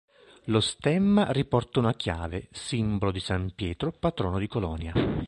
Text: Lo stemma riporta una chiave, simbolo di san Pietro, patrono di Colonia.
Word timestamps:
Lo 0.45 0.61
stemma 0.61 1.27
riporta 1.29 1.77
una 1.77 1.93
chiave, 1.93 2.47
simbolo 2.51 3.11
di 3.11 3.19
san 3.19 3.53
Pietro, 3.53 3.91
patrono 3.91 4.39
di 4.39 4.47
Colonia. 4.47 4.93